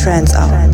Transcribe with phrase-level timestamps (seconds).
[0.00, 0.69] uplifting trance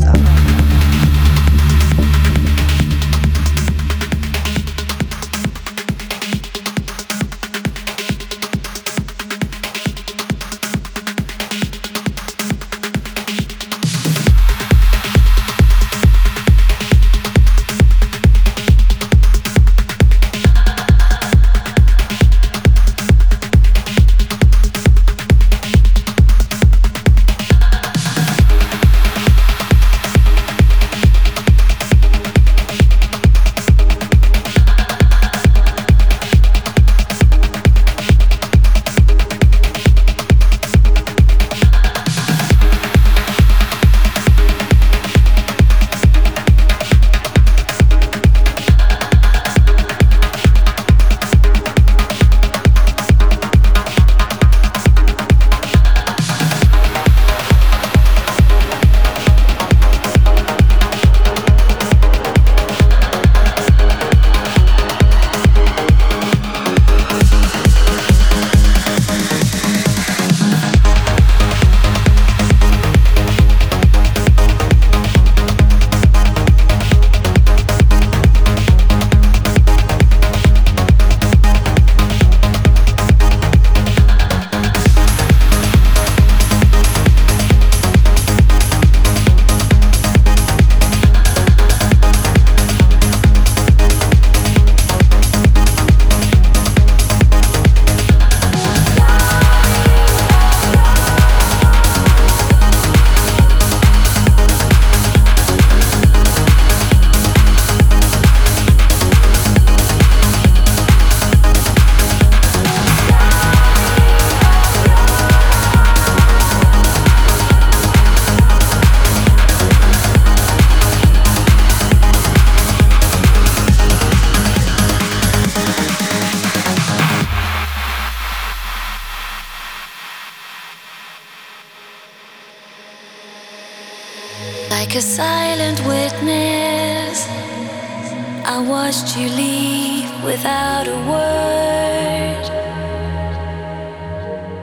[138.86, 142.46] watched you leave without a word,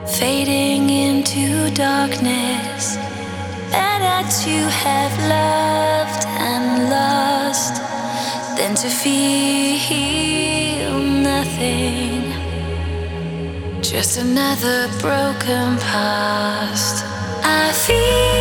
[0.08, 2.96] fading into darkness.
[3.70, 7.74] Better that you have loved and lost
[8.56, 10.98] than to feel
[11.30, 12.22] nothing.
[13.82, 17.04] Just another broken past.
[17.44, 18.33] I feel.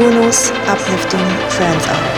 [0.00, 2.09] Kuno's uplifting trance hour.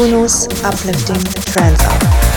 [0.00, 1.22] Kuno's uplifting
[1.52, 2.29] trance hour.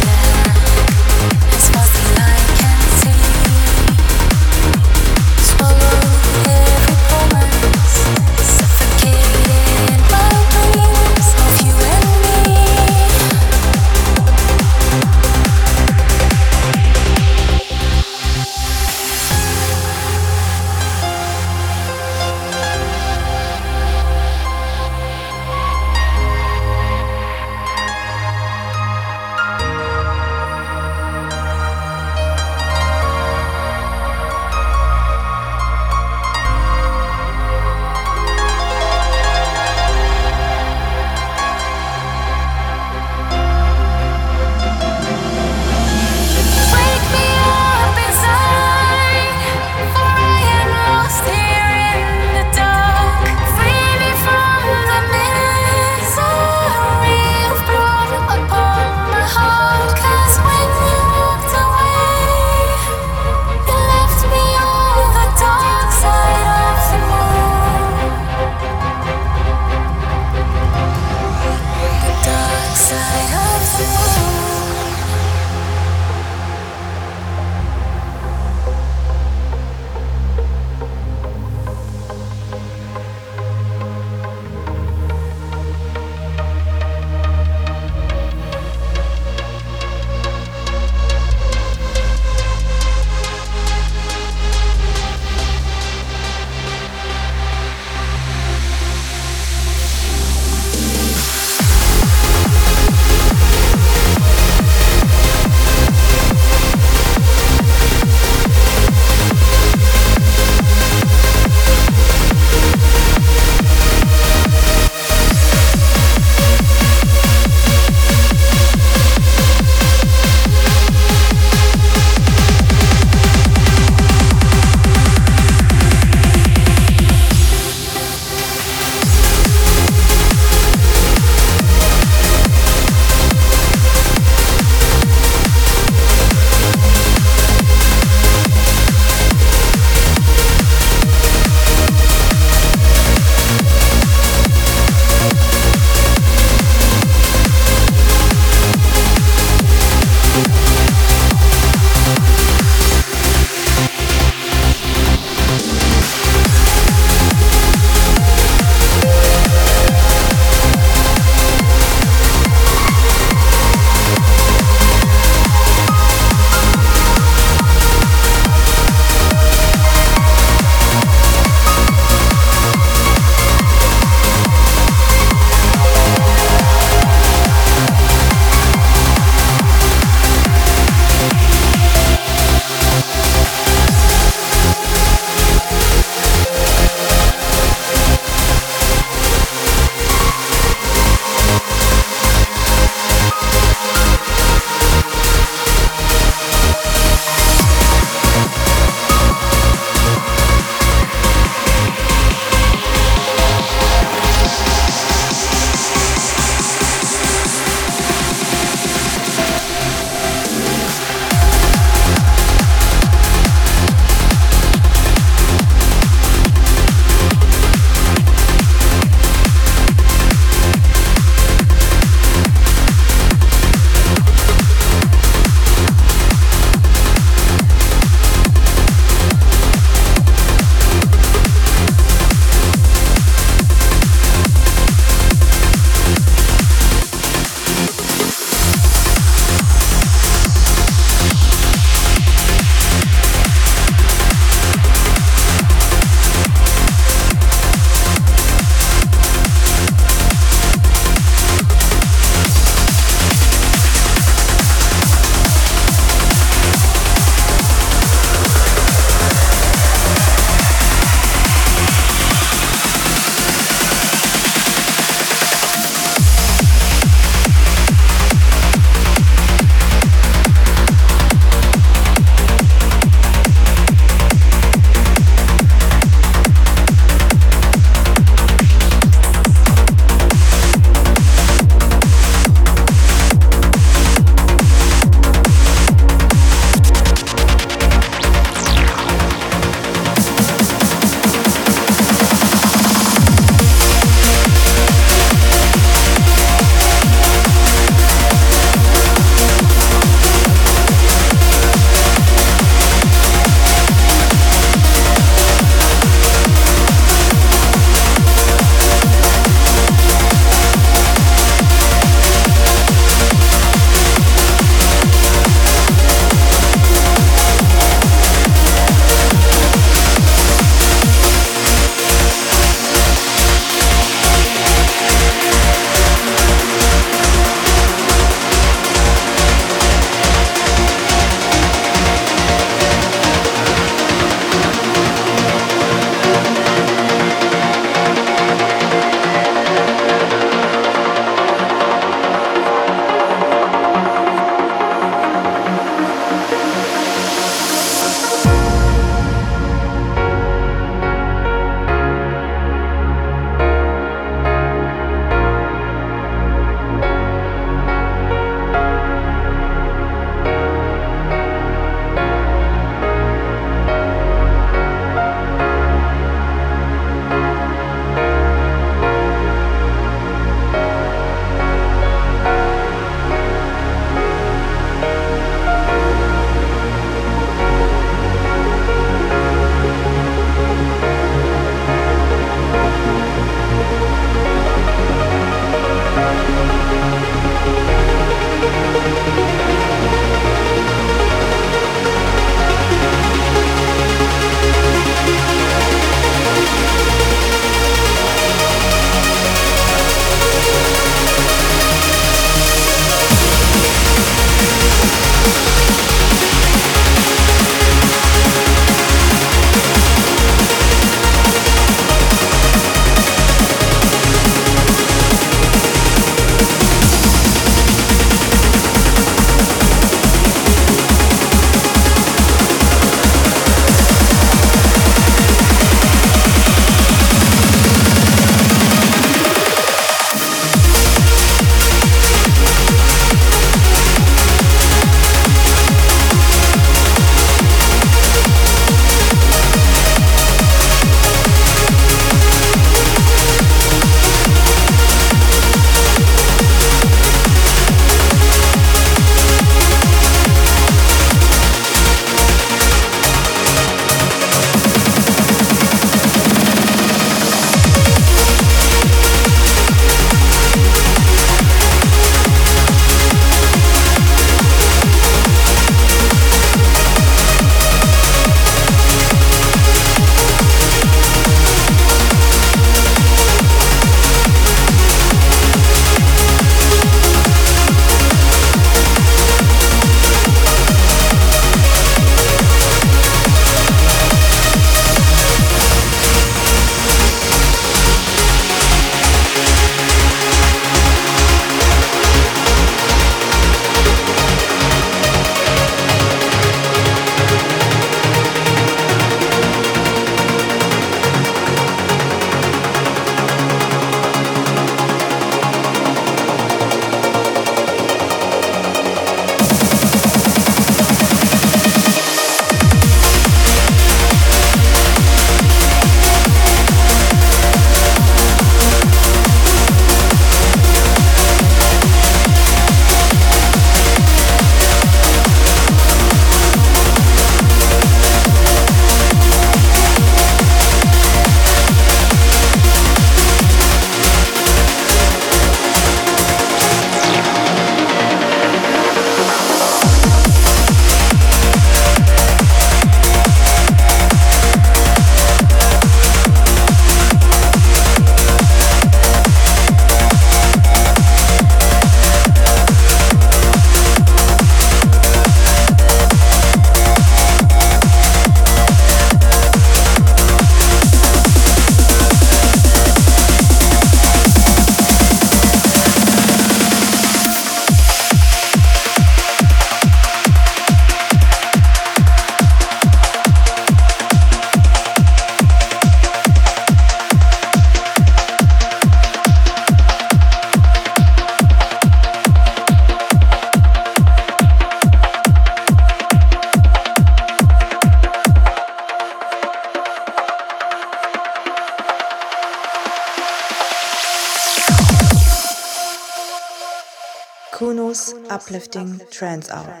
[599.41, 600.00] Trance Hour.